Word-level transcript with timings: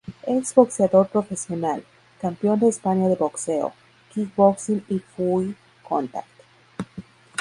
Ex 0.25 0.55
boxeador 0.55 1.09
profesional, 1.09 1.83
campeón 2.19 2.57
de 2.59 2.67
España 2.69 3.07
de 3.07 3.15
boxeo, 3.23 3.67
kick 4.11 4.35
boxing 4.35 4.83
y 4.89 4.97
full 5.11 5.51
contact. 5.83 6.25